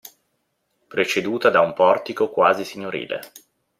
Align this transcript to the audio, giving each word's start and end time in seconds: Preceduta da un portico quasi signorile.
Preceduta 0.93 1.51
da 1.51 1.61
un 1.61 1.73
portico 1.73 2.27
quasi 2.31 2.65
signorile. 2.65 3.19